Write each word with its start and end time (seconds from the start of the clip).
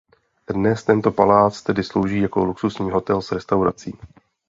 Dnes 0.53 0.83
tento 0.83 1.11
palác 1.11 1.61
tedy 1.63 1.83
slouží 1.83 2.21
jako 2.21 2.43
luxusní 2.43 2.91
hotel 2.91 3.21
s 3.21 3.31
restaurací. 3.31 3.99